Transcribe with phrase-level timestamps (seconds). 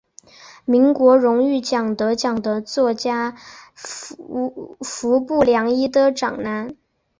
[0.65, 3.35] 国民荣誉奖得奖的作曲家
[4.79, 6.75] 服部良一的长男。